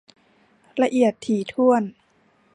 [0.81, 1.83] ละเอียดถี่ถ้วน